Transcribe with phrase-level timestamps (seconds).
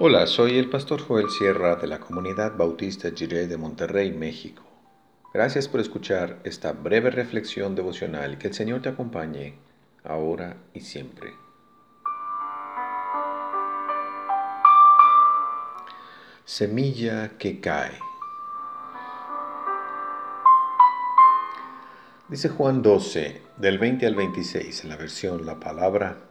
[0.00, 4.62] Hola, soy el pastor Joel Sierra de la comunidad bautista Jiré de Monterrey, México.
[5.34, 9.58] Gracias por escuchar esta breve reflexión devocional que el Señor te acompañe
[10.04, 11.32] ahora y siempre.
[16.44, 17.98] Semilla que cae.
[22.28, 26.27] Dice Juan 12, del 20 al 26, en la versión La Palabra.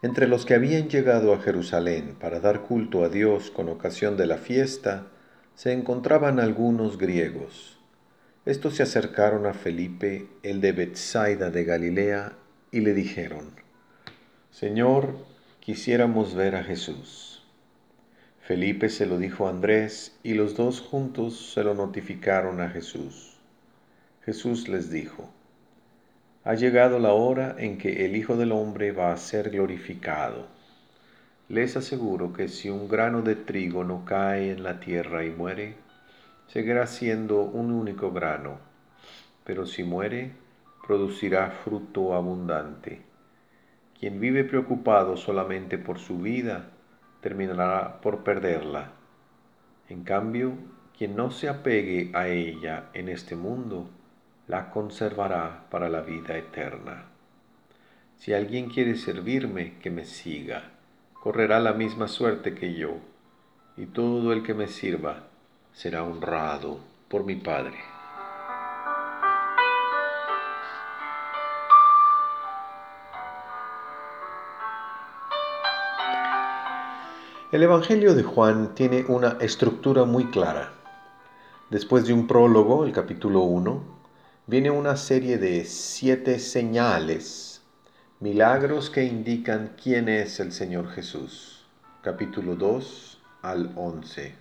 [0.00, 4.26] Entre los que habían llegado a Jerusalén para dar culto a Dios con ocasión de
[4.26, 5.08] la fiesta,
[5.56, 7.80] se encontraban algunos griegos.
[8.46, 12.34] Estos se acercaron a Felipe, el de Bethsaida de Galilea,
[12.70, 13.50] y le dijeron,
[14.52, 15.16] Señor,
[15.58, 17.44] quisiéramos ver a Jesús.
[18.40, 23.36] Felipe se lo dijo a Andrés, y los dos juntos se lo notificaron a Jesús.
[24.24, 25.28] Jesús les dijo,
[26.48, 30.46] ha llegado la hora en que el Hijo del Hombre va a ser glorificado.
[31.50, 35.74] Les aseguro que si un grano de trigo no cae en la tierra y muere,
[36.46, 38.60] seguirá siendo un único grano,
[39.44, 40.32] pero si muere,
[40.86, 43.02] producirá fruto abundante.
[44.00, 46.70] Quien vive preocupado solamente por su vida,
[47.20, 48.92] terminará por perderla.
[49.90, 50.54] En cambio,
[50.96, 53.90] quien no se apegue a ella en este mundo,
[54.48, 57.04] la conservará para la vida eterna.
[58.16, 60.70] Si alguien quiere servirme, que me siga,
[61.12, 62.96] correrá la misma suerte que yo,
[63.76, 65.24] y todo el que me sirva
[65.74, 67.76] será honrado por mi Padre.
[77.52, 80.72] El Evangelio de Juan tiene una estructura muy clara.
[81.70, 83.97] Después de un prólogo, el capítulo 1,
[84.48, 87.60] viene una serie de siete señales,
[88.18, 91.66] milagros que indican quién es el Señor Jesús.
[92.00, 94.32] Capítulo 2 al 11.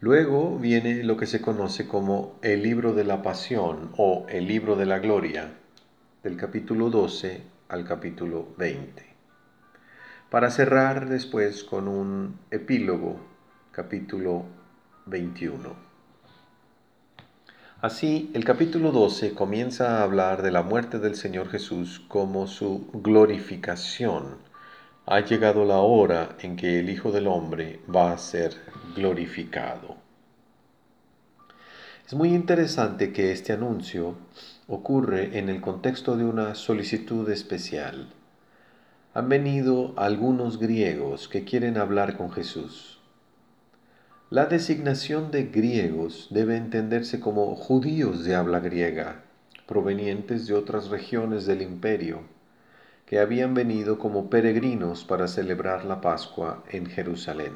[0.00, 4.74] Luego viene lo que se conoce como el libro de la pasión o el libro
[4.74, 5.52] de la gloria,
[6.24, 9.06] del capítulo 12 al capítulo 20.
[10.28, 13.20] Para cerrar después con un epílogo,
[13.70, 14.46] capítulo
[15.06, 15.91] 21.
[17.82, 22.86] Así, el capítulo 12 comienza a hablar de la muerte del Señor Jesús como su
[22.92, 24.36] glorificación.
[25.04, 28.54] Ha llegado la hora en que el Hijo del Hombre va a ser
[28.94, 29.96] glorificado.
[32.06, 34.14] Es muy interesante que este anuncio
[34.68, 38.10] ocurre en el contexto de una solicitud especial.
[39.12, 43.01] Han venido algunos griegos que quieren hablar con Jesús.
[44.32, 49.24] La designación de griegos debe entenderse como judíos de habla griega,
[49.66, 52.20] provenientes de otras regiones del imperio,
[53.04, 57.52] que habían venido como peregrinos para celebrar la Pascua en Jerusalén.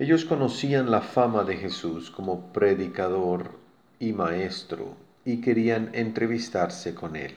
[0.00, 3.52] Ellos conocían la fama de Jesús como predicador
[4.00, 7.36] y maestro y querían entrevistarse con él,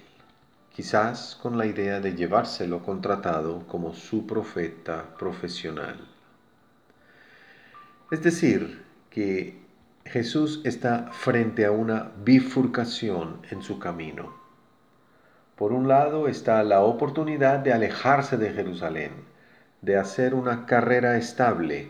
[0.76, 6.08] quizás con la idea de llevárselo contratado como su profeta profesional.
[8.12, 9.58] Es decir, que
[10.04, 14.34] Jesús está frente a una bifurcación en su camino.
[15.56, 19.14] Por un lado está la oportunidad de alejarse de Jerusalén,
[19.82, 21.88] de hacer una carrera estable,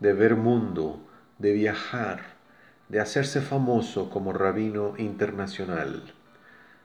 [0.00, 0.98] de ver mundo,
[1.38, 2.22] de viajar,
[2.88, 6.02] de hacerse famoso como rabino internacional,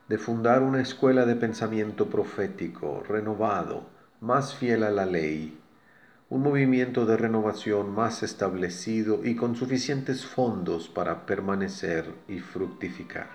[0.07, 3.89] de fundar una escuela de pensamiento profético, renovado,
[4.21, 5.57] más fiel a la ley,
[6.29, 13.29] un movimiento de renovación más establecido y con suficientes fondos para permanecer y fructificar.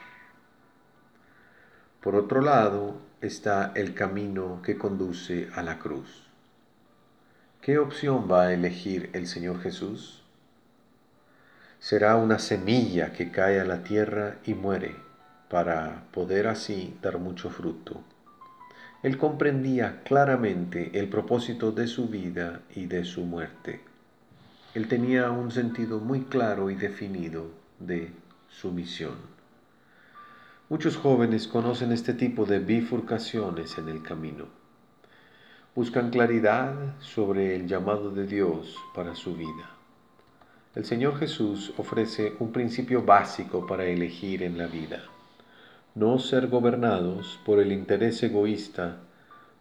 [2.02, 6.26] Por otro lado está el camino que conduce a la cruz.
[7.62, 10.22] ¿Qué opción va a elegir el Señor Jesús?
[11.78, 14.96] Será una semilla que cae a la tierra y muere
[15.48, 18.04] para poder así dar mucho fruto
[19.02, 23.80] él comprendía claramente el propósito de su vida y de su muerte.
[24.74, 27.50] Él tenía un sentido muy claro y definido
[27.80, 28.12] de
[28.48, 29.16] su misión.
[30.68, 34.46] Muchos jóvenes conocen este tipo de bifurcaciones en el camino.
[35.74, 39.70] Buscan claridad sobre el llamado de Dios para su vida.
[40.76, 45.02] El Señor Jesús ofrece un principio básico para elegir en la vida
[45.94, 48.96] no ser gobernados por el interés egoísta,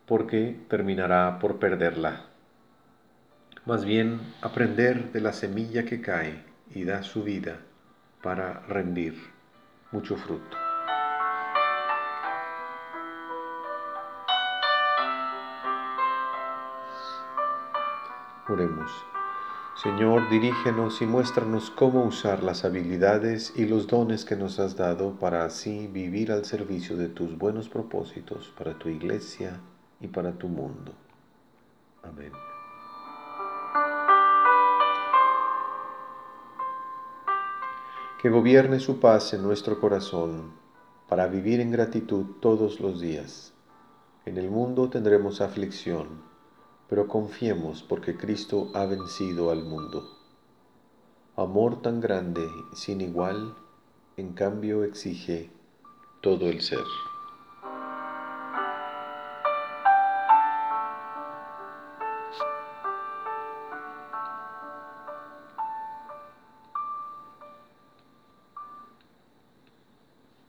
[0.06, 2.26] porque terminará por perderla.
[3.66, 6.44] Más bien aprender de la semilla que cae
[6.74, 7.58] y da su vida
[8.22, 9.16] para rendir
[9.92, 10.58] mucho fruto.
[18.48, 19.11] Oremos.
[19.82, 25.18] Señor, dirígenos y muéstranos cómo usar las habilidades y los dones que nos has dado
[25.18, 29.60] para así vivir al servicio de tus buenos propósitos para tu iglesia
[30.00, 30.94] y para tu mundo.
[32.04, 32.32] Amén.
[38.22, 40.52] Que gobierne su paz en nuestro corazón
[41.10, 43.52] para vivir en gratitud todos los días.
[44.28, 46.31] En el mundo tendremos aflicción,
[46.92, 50.10] pero confiemos porque Cristo ha vencido al mundo.
[51.38, 53.56] Amor tan grande, sin igual,
[54.18, 55.50] en cambio exige
[56.22, 56.84] todo el ser.